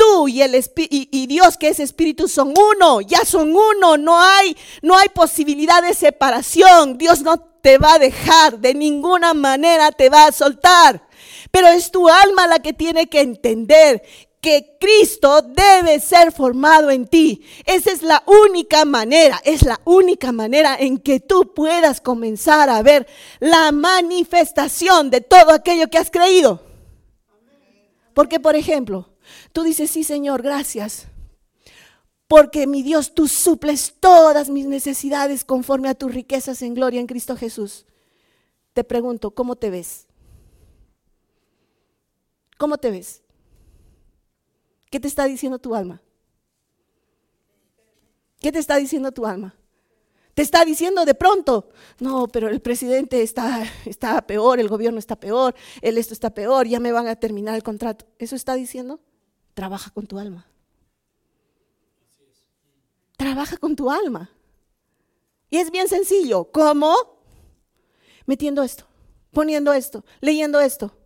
[0.00, 4.56] tú y, el y, Dios que es espíritu son uno, ya son uno, no hay,
[4.80, 6.96] no hay posibilidad de separación.
[6.96, 11.06] Dios no te va a dejar, de ninguna manera te va a soltar.
[11.50, 14.02] Pero es tu alma la que tiene que entender
[14.40, 17.44] que Cristo debe ser formado en ti.
[17.66, 22.80] Esa es la única manera, es la única manera en que tú puedas comenzar a
[22.80, 23.06] ver
[23.38, 26.62] la manifestación de todo aquello que has creído.
[28.14, 29.09] Porque, por ejemplo,
[29.52, 31.06] tú dices, sí, Señor, gracias
[32.30, 37.08] porque mi Dios, tú suples todas mis necesidades conforme a tus riquezas en gloria en
[37.08, 37.86] Cristo Jesús.
[38.72, 40.06] Te pregunto, ¿cómo te ves?
[42.56, 43.22] ¿Cómo te ves?
[44.92, 46.00] ¿Qué te está diciendo tu alma?
[48.38, 49.56] ¿Qué te está diciendo tu alma?
[50.34, 55.18] Te está diciendo de pronto, no, pero el presidente está, está peor, el gobierno está
[55.18, 58.06] peor, el esto está peor, ya me van a terminar el contrato.
[58.20, 59.00] ¿Eso está diciendo?
[59.60, 60.46] Trabaja con tu alma.
[63.18, 64.30] Trabaja con tu alma.
[65.50, 66.50] Y es bien sencillo.
[66.50, 66.94] ¿Cómo?
[68.24, 68.86] Metiendo esto,
[69.32, 70.96] poniendo esto, leyendo esto.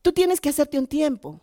[0.00, 1.42] Tú tienes que hacerte un tiempo.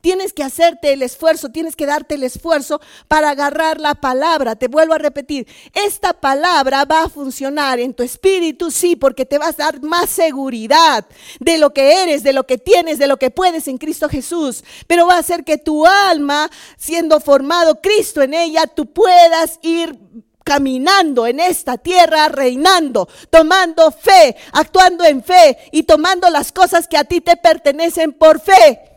[0.00, 4.56] Tienes que hacerte el esfuerzo, tienes que darte el esfuerzo para agarrar la palabra.
[4.56, 9.38] Te vuelvo a repetir, esta palabra va a funcionar en tu espíritu, sí, porque te
[9.38, 11.06] vas a dar más seguridad
[11.38, 14.64] de lo que eres, de lo que tienes, de lo que puedes en Cristo Jesús.
[14.86, 19.98] Pero va a hacer que tu alma, siendo formado Cristo en ella, tú puedas ir
[20.44, 26.96] caminando en esta tierra, reinando, tomando fe, actuando en fe y tomando las cosas que
[26.96, 28.89] a ti te pertenecen por fe.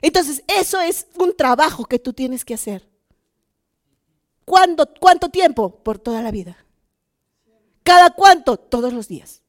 [0.00, 2.88] Entonces, eso es un trabajo que tú tienes que hacer.
[4.44, 5.82] ¿Cuándo, ¿Cuánto tiempo?
[5.82, 6.56] Por toda la vida.
[7.82, 8.56] ¿Cada cuánto?
[8.56, 9.42] Todos los días.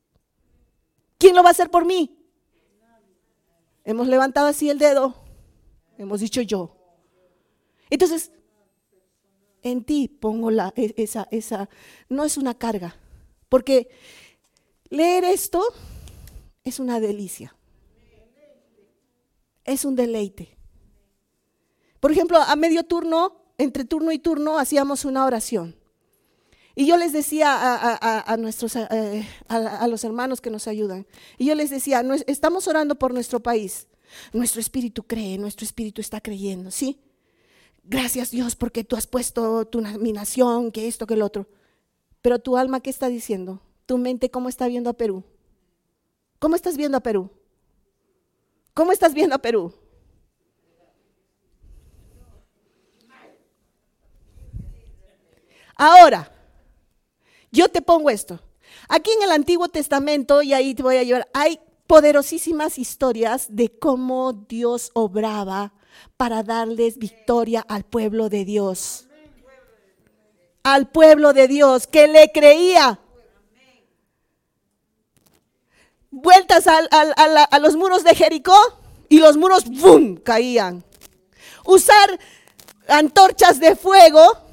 [1.18, 2.18] ¿Quién lo va a hacer por mí?
[3.84, 5.16] Hemos levantado así el dedo.
[5.98, 6.76] Hemos dicho yo.
[7.90, 8.32] Entonces,
[9.62, 11.70] en ti pongo la, e, esa, esa,
[12.08, 12.96] no es una carga,
[13.50, 13.90] porque
[14.90, 15.64] leer esto
[16.64, 17.56] es una delicia
[19.70, 20.58] es un deleite.
[22.00, 25.76] Por ejemplo, a medio turno, entre turno y turno, hacíamos una oración.
[26.76, 27.58] Y yo les decía
[28.00, 31.06] a, nuestros, eh, a, los hermanos que nos ayudan,
[31.38, 33.88] y yo les decía, estamos orando por nuestro país.
[34.34, 37.00] Nuestro espíritu cree, nuestro espíritu está creyendo, ¿sí?
[37.84, 41.48] Gracias Dios porque tú has puesto tu, mi nación, que esto, que el otro.
[42.22, 43.62] Pero tu alma, ¿qué está diciendo?
[43.86, 45.24] Tu mente, ¿cómo está viendo a Perú?
[46.40, 47.30] ¿Cómo estás viendo a Perú?
[48.80, 49.74] ¿Cómo estás viendo a Perú?
[55.76, 56.32] Ahora,
[57.52, 58.40] yo te pongo esto.
[58.88, 63.68] Aquí en el Antiguo Testamento, y ahí te voy a llevar, hay poderosísimas historias de
[63.68, 65.74] cómo Dios obraba
[66.16, 69.10] para darles victoria al pueblo de Dios.
[70.64, 73.02] Al pueblo de Dios que le creía.
[76.12, 78.56] Vueltas a, a los muros de Jericó
[79.10, 80.18] y los muros ¡bum!
[80.18, 80.84] caían.
[81.66, 82.20] Usar
[82.88, 84.50] antorchas de fuego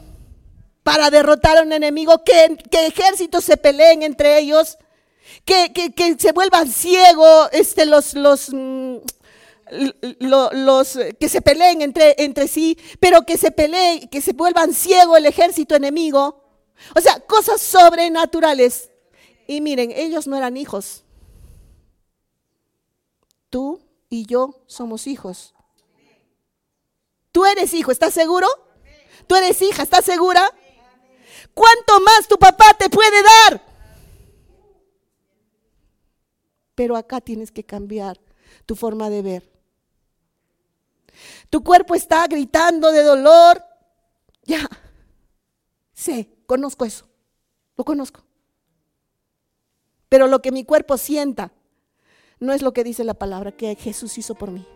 [0.86, 4.78] para derrotar a un enemigo, que, ejércitos se peleen entre ellos,
[5.44, 8.98] que, se vuelvan ciegos este, los, los, mm,
[10.20, 15.18] los, que se peleen entre, entre sí, pero que se peleen, que se vuelvan ciegos
[15.18, 16.44] el ejército enemigo.
[16.94, 18.90] O sea, cosas sobrenaturales.
[19.48, 21.02] Y miren, ellos no eran hijos.
[23.57, 23.80] Tú
[24.11, 25.54] y yo somos hijos.
[27.32, 28.46] Tú eres hijo, ¿estás seguro?
[29.26, 30.46] Tú eres hija, ¿estás segura?
[31.54, 33.62] ¿Cuánto más tu papá te puede dar?
[36.74, 38.20] Pero acá tienes que cambiar
[38.66, 39.50] tu forma de ver.
[41.48, 43.64] Tu cuerpo está gritando de dolor.
[44.42, 44.68] Ya,
[45.94, 47.09] sé, conozco eso.
[47.74, 48.22] Lo conozco.
[50.11, 51.55] Pero lo que mi cuerpo sienta
[52.39, 54.66] no es lo que dice la palabra que Jesús hizo por mí.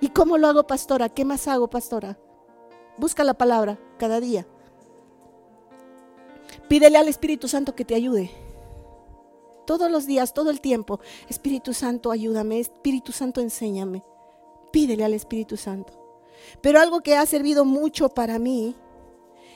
[0.00, 1.08] ¿Y cómo lo hago, pastora?
[1.08, 2.18] ¿Qué más hago, pastora?
[2.98, 4.46] Busca la palabra cada día.
[6.68, 8.30] Pídele al Espíritu Santo que te ayude.
[9.64, 10.98] Todos los días, todo el tiempo.
[11.28, 12.58] Espíritu Santo, ayúdame.
[12.58, 14.02] Espíritu Santo, enséñame.
[14.72, 15.92] Pídele al Espíritu Santo.
[16.60, 18.74] Pero algo que ha servido mucho para mí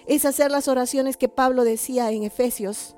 [0.07, 2.95] es hacer las oraciones que Pablo decía en Efesios,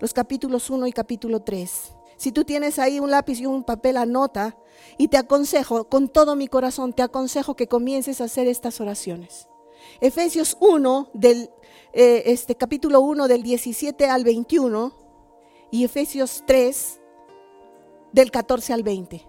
[0.00, 1.92] los capítulos 1 y capítulo 3.
[2.16, 4.56] Si tú tienes ahí un lápiz y un papel, anota.
[4.96, 9.48] Y te aconsejo, con todo mi corazón, te aconsejo que comiences a hacer estas oraciones.
[10.00, 11.50] Efesios 1, del,
[11.92, 14.92] eh, este, capítulo 1 del 17 al 21
[15.70, 17.00] y Efesios 3
[18.12, 19.27] del 14 al 20.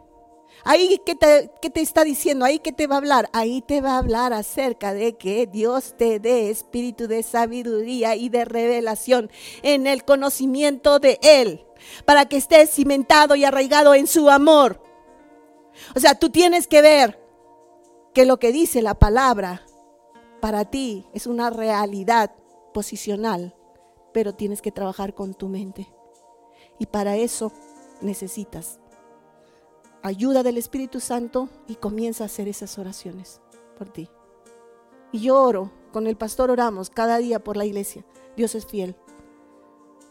[0.64, 2.45] Ahí, ¿qué te, ¿qué te, está diciendo?
[2.45, 3.30] Ahí, ¿qué te va a hablar?
[3.34, 8.30] Ahí te va a hablar acerca de que Dios te dé espíritu de sabiduría y
[8.30, 9.32] de revelación
[9.64, 11.66] en el conocimiento de Él,
[12.05, 14.82] para que estés cimentado y arraigado en su amor.
[15.95, 17.20] O sea, tú tienes que ver
[18.14, 19.66] que lo que dice la palabra
[20.41, 22.32] para ti es una realidad
[22.74, 23.55] posicional,
[24.14, 25.88] pero tienes que trabajar con tu mente.
[26.80, 27.51] Y para eso
[28.01, 28.80] necesitas
[30.03, 33.41] ayuda del Espíritu Santo y comienza a hacer esas oraciones
[33.77, 34.09] por ti.
[35.11, 38.05] Y yo oro, con el pastor oramos cada día por la iglesia.
[38.35, 38.95] Dios es fiel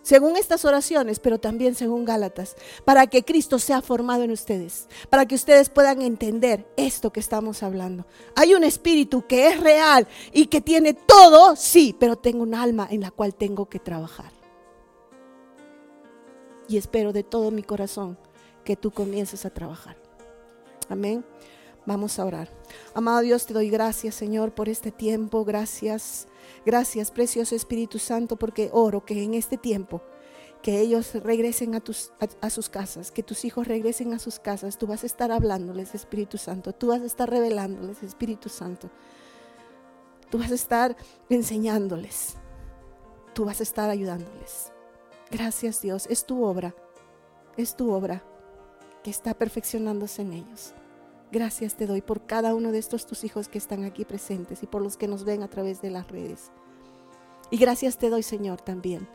[0.09, 5.27] según estas oraciones, pero también según Gálatas, para que Cristo sea formado en ustedes, para
[5.27, 8.07] que ustedes puedan entender esto que estamos hablando.
[8.35, 12.89] Hay un espíritu que es real y que tiene todo, sí, pero tengo un alma
[12.91, 14.33] en la cual tengo que trabajar.
[16.71, 18.19] Y espero de todo mi corazón
[18.69, 19.97] que tú comiences a trabajar.
[20.91, 21.25] Amén.
[21.87, 22.53] Vamos a orar.
[22.93, 25.43] Amado Dios, te doy gracias, Señor, por este tiempo.
[25.47, 26.29] Gracias
[26.67, 30.03] Gracias, precioso Espíritu Santo, porque oro que en este tiempo
[30.61, 31.83] que ellos regresen a,
[32.43, 34.77] a, sus casas, que tus hijos regresen a sus casas.
[34.77, 36.75] Tú vas a estar hablándoles, Espíritu Santo.
[36.75, 38.91] Tú vas a estar revelándoles, Espíritu Santo.
[40.29, 40.95] Tú vas a estar
[41.31, 42.35] enseñándoles.
[43.33, 44.73] Tú vas a estar ayudándoles.
[45.31, 46.07] Gracias Dios.
[46.11, 46.75] Es tu obra.
[47.57, 48.23] Es tu obra
[49.09, 50.75] está perfeccionándose en ellos.
[51.31, 54.67] Gracias te doy por cada uno de estos tus hijos que están aquí presentes y
[54.67, 56.51] por los que nos ven a través de las redes.
[57.51, 59.07] Y gracias te doy, Señor, también